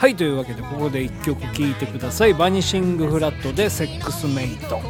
[0.00, 2.32] はいというわけでここで1曲聴いてください。
[2.32, 4.80] バニシングフラットでセックスメイトの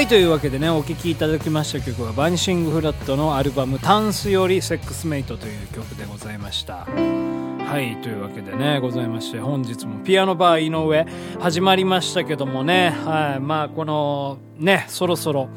[0.00, 11.06] はいというわけでねお聴きいただきました曲はバニシングフラットのアルバム「タンス」より「セックスメイト」という曲でございましたはいというわけでねございまして本日もピアノバー井上
[11.38, 15.50] 始まりましたけどもねはいまあこのねそろそろ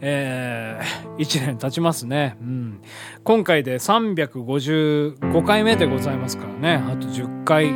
[0.00, 2.36] えー、1年経ちますね。
[2.40, 2.82] うん。
[3.22, 6.82] 今回で355回目でございますからね。
[6.90, 7.66] あと10回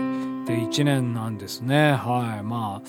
[0.45, 1.93] で1年なんですね。
[1.93, 2.43] はい。
[2.43, 2.89] まあ、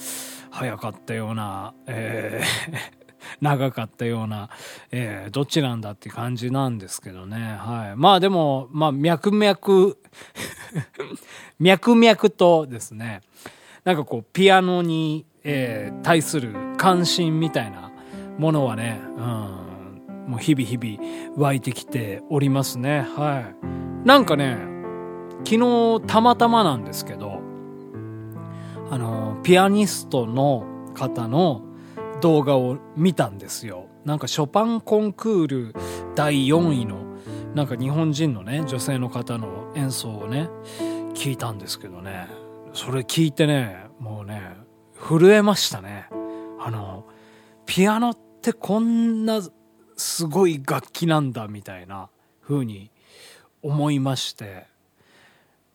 [0.49, 2.96] 早かったような、えー
[3.41, 4.49] 長かったような、
[4.91, 7.37] えーどっちなんだって感じなんですけどね。
[7.59, 7.95] はい。
[7.95, 9.55] まあでも、まあ、脈々、
[11.59, 13.21] 脈々とですね、
[13.83, 17.91] なんかこう、ピアノに、えー対する関心みたいな
[18.37, 23.07] ものはね、うん、もう日々日々湧いてきておりますね。
[23.15, 23.53] は
[24.03, 24.07] い。
[24.07, 24.57] なんかね、
[25.43, 25.57] 昨
[25.99, 27.41] 日たまたまなんですけど、
[28.89, 31.61] あの、ピアニストの方の
[32.21, 33.87] 動画を見たんですよ。
[34.05, 35.75] なんかショパンコンクール
[36.15, 37.17] 第4位の、
[37.53, 40.49] なんか日本人のね、女性の方の演奏をね、
[41.13, 42.27] 聞いたんですけどね、
[42.73, 44.55] それ聞いてね、もうね、
[44.99, 46.07] 震えましたね。
[46.59, 47.05] あの、
[47.65, 49.41] ピアノってこんな
[49.95, 52.09] すごい楽器なんだみたいな
[52.41, 52.91] 風に
[53.61, 54.65] 思いまして、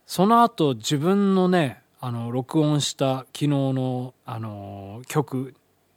[0.07, 5.55] その後自分のね、あの、録音した昨日の、あの、曲、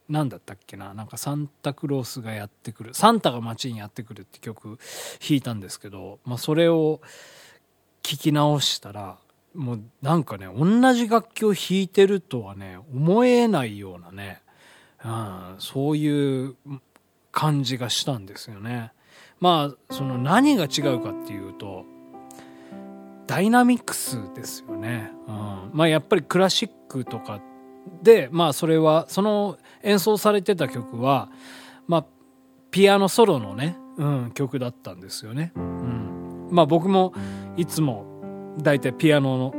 [0.08, 0.94] なんだったっけな？
[0.94, 4.78] なんかサンタクロースがやってくる、サンタが街にやってくるって曲
[5.20, 7.02] 弾いたんですけど、まあそれを
[8.04, 9.18] 聞き直したら、
[9.56, 14.42] もうなんかね、同じ楽器を弾いてるとはね、思えないようなね、
[15.04, 16.56] うん、そういう
[17.32, 18.92] 感じがしたんですよね。
[19.40, 21.86] まあ、その何が違うかっていうと、
[23.28, 25.12] ダイナミックスですよね。
[25.28, 27.42] うん、まあやっぱりクラシックとか
[28.02, 31.30] で、まあそれは、その演奏されてた曲は、
[31.88, 32.06] まあ
[32.72, 35.54] ピアノソロのね、うん、曲だったんですよね。
[35.56, 37.14] うん、まあ僕も
[37.58, 38.06] いつも
[38.58, 39.54] 大体ピアノの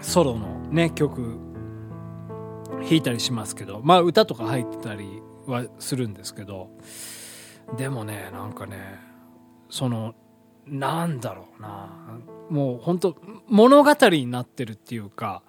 [0.00, 1.38] ソロのね、曲
[2.80, 6.70] 弾いたりしますけど、まあ歌とか入ってたりはするんですけど、
[7.76, 8.98] でもね、なんかね、
[9.70, 10.14] その、
[10.66, 11.88] なんだろうな、
[12.50, 13.16] もう本当
[13.48, 15.42] 物語になってるっていうか、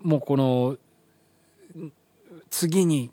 [0.00, 0.76] もうこの、
[2.50, 3.10] 次に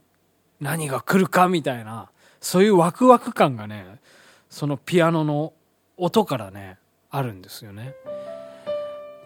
[0.60, 2.10] 何が来るかみたいな、
[2.40, 4.00] そういうワクワク感がね、
[4.50, 5.54] そのピアノの
[5.98, 6.78] 音からね、
[7.10, 7.94] あるんですよね。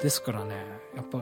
[0.01, 0.55] ですからね、
[0.95, 1.21] やっぱ、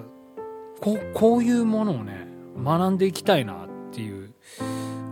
[0.79, 4.33] こう、こういうものをね、学んでいきたいなっていう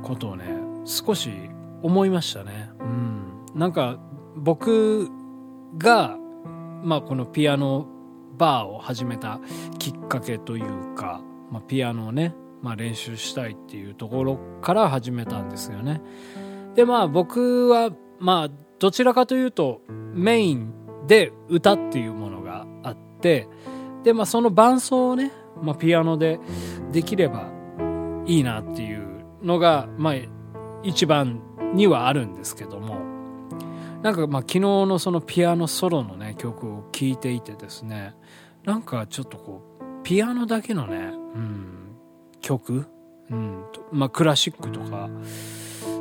[0.04, 0.46] ことをね、
[0.86, 1.32] 少し
[1.82, 2.70] 思いましたね。
[2.80, 3.46] うん。
[3.56, 3.98] なんか、
[4.36, 5.10] 僕
[5.78, 6.18] が、
[6.84, 7.88] まあこのピアノ
[8.38, 9.40] バーを始めた
[9.80, 16.02] きっかけというか、まあピアノをね、まあ練習したいっていうところから始めたんですよね。
[16.74, 19.82] でまあ僕は、まあどちらかというと
[20.16, 20.74] メイン
[21.06, 23.48] で歌っていうものがあって、
[24.04, 25.32] でまあその伴奏をね、
[25.62, 26.40] まあピアノで
[26.92, 27.52] できれば
[28.26, 30.16] いいなっていうのが、まあ
[30.82, 31.44] 一番
[31.76, 33.00] にはあるんですけども
[34.02, 38.16] なんかまあ昨日のそのピアノソロのね曲を聴いていてですね
[38.64, 41.95] なんかちょっとこうピアノだけのね、うん、
[42.46, 42.86] 曲、
[43.30, 43.64] うん。
[43.92, 45.10] まあ、クラシックとか。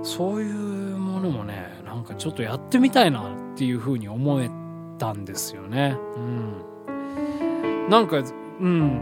[0.05, 3.23] そういうものもねなんかちょっとやってみたいな
[3.55, 4.51] っていうふうに思え
[4.99, 5.97] たんですよね。
[6.17, 9.01] うん、なんか、うん、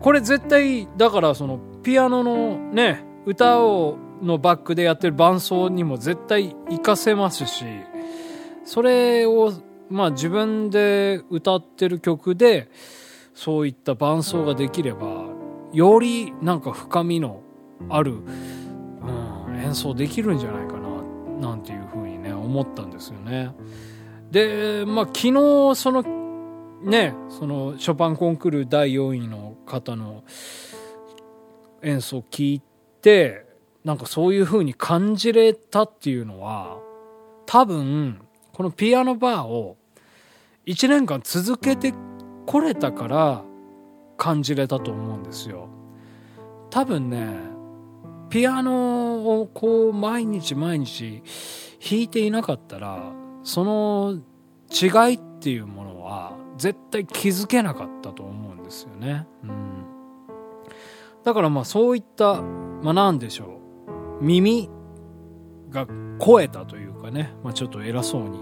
[0.00, 7.64] これ絶対だからそのピアノのね歌をのバックでやってる伴奏にも絶対活かせますし
[8.64, 9.52] それを
[9.90, 12.68] まあ自分で歌ってる曲で
[13.34, 15.31] そういった伴奏ができれば
[15.72, 17.40] よりなんか深みの
[17.88, 23.52] ある、うん、演奏できるんじゃないかななんていうふうにね思ったんですよね。
[24.30, 25.32] でまあ昨日
[25.74, 26.02] その
[26.82, 30.24] ねそのショパンコンクール第4位の方の
[31.82, 32.62] 演奏聞い
[33.00, 33.46] て
[33.84, 36.78] なんかそういう風に感じれたっていうのは
[37.46, 38.20] 多分
[38.52, 39.76] このピアノバーを
[40.66, 41.92] 1年間続けて
[42.46, 43.44] これたから
[44.22, 45.68] 感じれたと思うんですよ。
[46.70, 47.26] 多分ね
[48.30, 51.24] ピアノをこう毎日毎日
[51.80, 54.20] 弾いていなかったらその
[54.70, 59.84] 違いっていうものは絶対気づけなかったと思うんですよね、うん、
[61.24, 63.58] だからまあそういったまあ何でしょ
[64.20, 64.24] う。
[64.24, 64.70] 耳
[65.68, 65.88] が
[66.24, 68.38] 超えたというかね、まあ、ちょっと偉そうに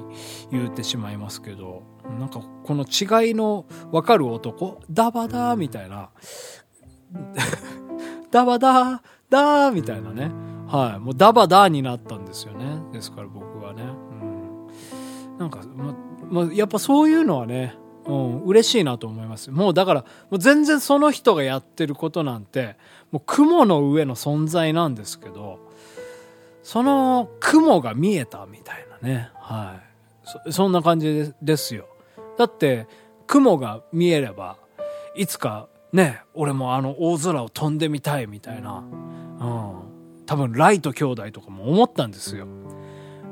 [0.52, 1.89] 言ってしまいますけど。
[2.18, 6.10] なんかこの違いの分かる男ダバダーみたいな
[8.30, 10.30] ダバダーダーみたいなね
[10.66, 15.94] はいもうダバダーになったんですよねですから僕はね、うん、なんかま
[16.30, 17.74] まあ、やっぱそういうのはね
[18.06, 19.50] うん、嬉しいなと思います。
[19.50, 22.76] もうだから、もう全然その人がやってることなんて、
[23.12, 25.58] もう雲の上の存在なんですけど、
[26.62, 29.30] その雲が見えたみたいなね。
[29.34, 29.90] はい。
[30.46, 31.86] そそんな感じですよ。
[32.40, 32.86] だって、
[33.26, 34.56] 雲が見えれば、
[35.14, 40.24] いつかね、俺もあの大空を飛んでみたいみたいな、うん。
[40.24, 42.46] 多分ライト兄弟とかも思ったんですよ。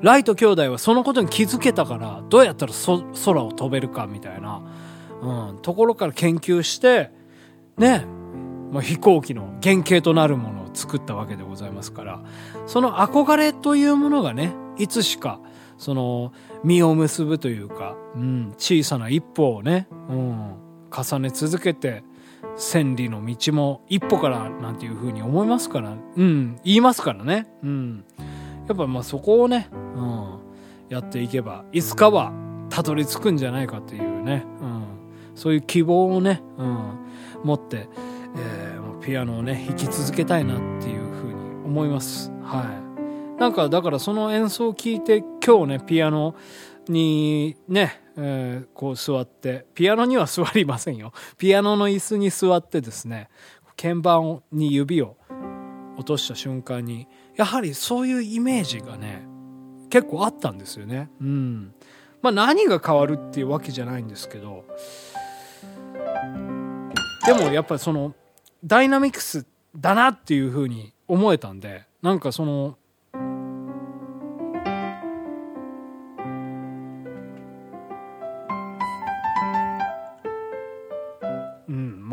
[0.03, 2.73] ライト兄弟はそのことに気づけたからどうやったら
[3.25, 4.63] 空を飛べるかみたいな、
[5.23, 7.11] うん、ところから研究して
[7.79, 8.05] ね、
[8.71, 12.23] まあ、飛行機の原型となるものを作ったわけでございますから
[12.67, 15.41] その憧れというものがねいつしか
[15.79, 16.33] その
[16.65, 20.57] 実を結ぶというか、うん、小さな一歩をね、うん、
[20.91, 22.03] 重ね続けて
[22.57, 27.49] 千里の道も一歩からなんていうふうに思いますから、うん、言いますからね。
[27.63, 28.05] うん
[28.69, 30.39] やっぱまあそこをね、うん、
[30.91, 32.33] やっていけばいつかは
[32.69, 34.85] たどり着くんじゃないかっていうね、うん、
[35.35, 36.99] そういう希望をね、うん、
[37.45, 37.89] 持って、
[38.37, 41.35] えー、ピアノをね弾き続けたいなっていうふうに
[41.65, 42.31] 思います。
[42.43, 42.88] はい。
[43.39, 46.35] なんかだからその演奏を聴いて今日ねピアノ
[46.89, 53.29] にね、えー、こう座ってピアノには座りませんよピアノの椅子に座ってですね
[53.77, 55.17] 鍵盤に指を
[55.97, 57.07] 落とした瞬間に
[57.37, 59.27] やはりそういうイメージがね
[59.91, 61.09] 結構あったんですよね。
[61.19, 61.73] うん。
[62.21, 64.65] まあ何が変わるっていうわけじゃないんですけど
[67.27, 68.15] でもやっぱりその
[68.65, 69.47] ダイナミクス
[69.77, 72.77] だなっていうふうに思えたんでなんかその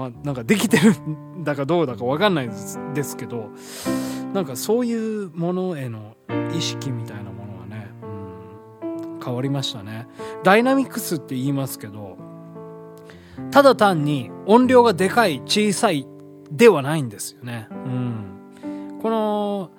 [0.05, 2.50] まあなんかできてるんだかどうだか分かんない
[2.93, 3.50] ですけど
[4.33, 6.15] なんかそういうものへの
[6.53, 10.07] 意識みたいなものはね、うん、変わりましたね。
[10.43, 12.17] ダイナミクスって言いますけど
[13.51, 16.07] ただ単に音量がでかい小さい
[16.51, 19.71] ではないんですよね、うん、この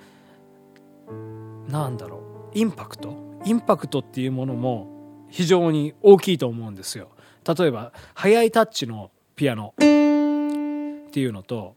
[1.69, 3.15] なんだろうインパクト？
[3.45, 4.89] インパクトっていうものも
[5.29, 7.11] 非常に大きいと思うんですよ。
[7.47, 9.75] 例えば速いタッチのピアノ。
[11.17, 11.75] っていうのと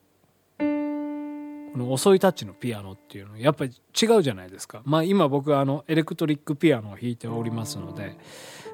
[0.57, 4.81] この遅いタッチのピアノっていうのやっぱり違うじゃないですか。
[4.83, 8.17] まあ今僕はあのエレクトリックピアノを弾いておりますので、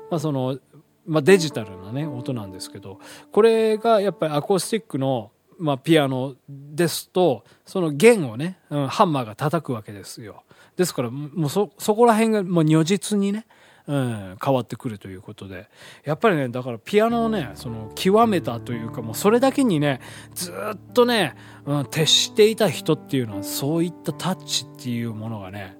[0.09, 0.57] まあその、
[1.05, 2.99] まあデジタルなね、音なんですけど、
[3.31, 10.43] これがやっぱりアコースティックのまあ、ピアノですとその弦をね、うん、ハンマーが叩くわけですよ
[10.75, 13.45] ですからもうそそこら辺がもう如実にね
[13.87, 15.69] うん、変わってくるということで
[16.03, 20.01] やっぱりねだからピアノをねその極めたというかもうそれだけにね
[20.33, 25.77] ずっとね、うん、徹していた人っていうのはそういったタッチっていうものがね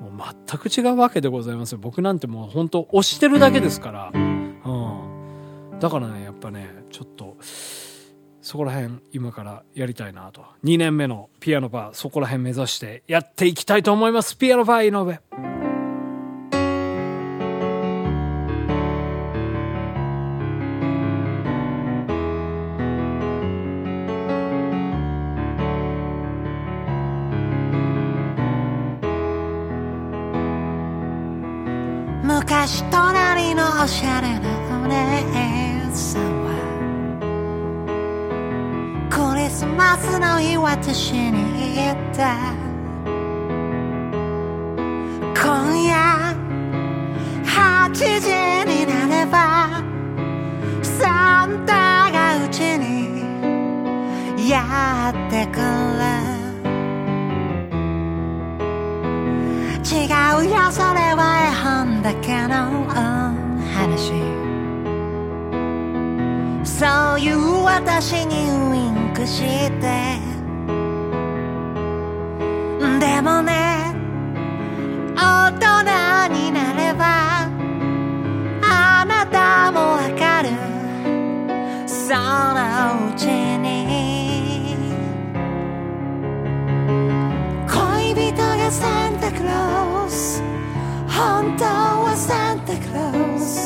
[0.00, 7.36] もう全く違うわけでございますよ僕なんてもう本当押してるだけですから、うん、だからねやっぱねちょっと
[8.46, 10.44] そこら辺今からやりたいなと。
[10.62, 14.38] 2年目のピアノバー、そこら辺目指してやっていきたいと思います。
[14.38, 15.55] ピアノバー井上。
[33.86, 34.50] おしゃれな
[34.82, 34.98] お姉
[35.94, 36.50] さんは
[39.08, 42.52] クリスマスの日私に言った
[45.40, 45.94] 今夜
[47.44, 48.26] 8時
[48.66, 49.80] になれば
[50.82, 52.90] サンタがうちに
[54.50, 55.62] やってくる
[59.88, 60.10] 違
[60.44, 63.45] うよそれは絵本だけの
[63.76, 64.12] 話。
[66.64, 69.42] そういう私にウインクし
[69.80, 70.18] て。
[72.98, 73.94] でもね
[75.16, 75.62] 大人
[76.34, 77.04] になれば
[78.62, 80.48] あなたもわかる。
[81.86, 83.66] そのうちに。
[87.68, 90.42] 恋人がサンタクロース。
[91.08, 93.65] 本当はサンタクロース。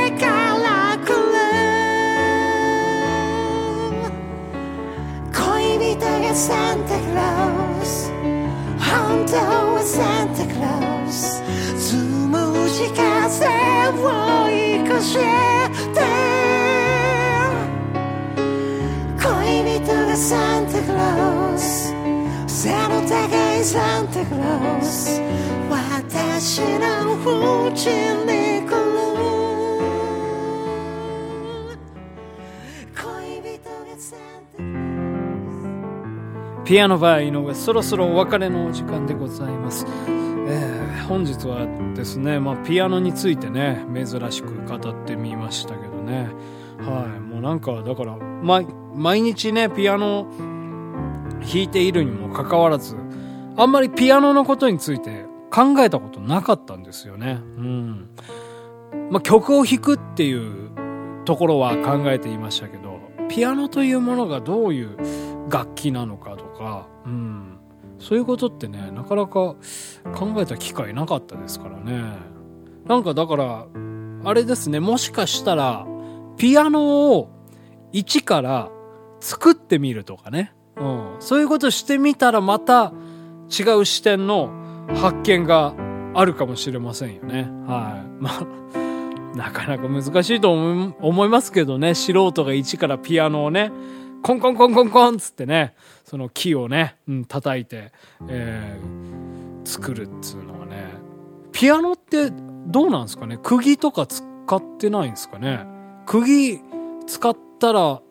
[15.01, 15.21] して。
[19.17, 21.93] 恋人がサンタクロース。
[22.47, 25.21] 背の高いサンタクロース。
[25.69, 27.13] 私の
[27.67, 28.75] うちに来る。
[32.95, 34.17] 恋人がサン
[34.51, 36.65] タクロース。
[36.65, 39.85] ピアノバー井上、そろそろお別れのお時間でございます。
[40.47, 40.80] えー
[41.11, 46.29] 本日はですね、まあ、ピアノについてね、珍しく語ってみましたけどね。
[46.79, 47.19] はい。
[47.19, 48.61] もうなんか、だから、ま、
[48.95, 50.25] 毎日ね、ピアノ
[51.41, 52.95] 弾いているにもかかわらず、
[53.57, 57.41] あんまりピアノのことについて考えたことなかったんですよね。
[57.57, 58.09] うん。
[59.09, 60.71] まあ、曲を弾くっていう
[61.25, 64.95] ところは考えていましたけど、ピアノというものがどういう
[65.49, 67.50] 楽器なのかとか、うん、
[68.01, 69.55] そういうことってねなかなか考
[70.37, 72.03] えた機会なかったですからね。
[72.85, 73.67] なんかだから
[74.23, 75.85] あれですねもしかしたら
[76.37, 77.29] ピアノを
[77.91, 78.69] 一から
[79.19, 82.91] 作ってみるとかね、うん、そういうことしてみたらまた
[83.49, 84.51] 違う視点の
[84.95, 85.75] 発見が
[86.13, 87.49] あるかもしれませんよね。
[87.67, 88.09] はい。
[88.19, 91.93] まあなかなか難しいと思いますけどね。
[91.93, 93.71] 素人が一からピアノをね
[94.23, 95.73] コンコンコンコンコンつってね。
[96.11, 97.93] その木をね、うん、叩いて、
[98.27, 99.11] えー
[99.63, 100.87] 作るっつうのはね。
[101.53, 103.37] ピアノってどうなんですかね？
[103.41, 105.65] 釘とか使ってないんですかね？
[106.07, 106.59] 釘
[107.07, 108.01] 使ったら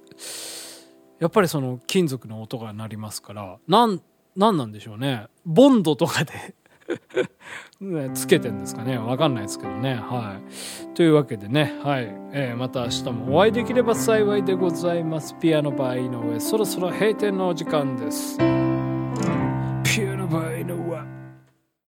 [1.18, 4.00] やっぱりその金属の音が鳴りますからなん
[4.36, 5.26] なんなんでしょうね。
[5.44, 6.54] ボンドとかで
[8.14, 8.98] つけてんですかね。
[8.98, 9.94] わかんないですけどね。
[9.94, 10.94] はい。
[10.94, 11.74] というわけでね。
[11.82, 15.34] はい、えーまた明日もお会いできれば幸いでございます。
[15.40, 16.40] ピアノバー井上。
[16.40, 18.59] そろそろ閉店のお時間です。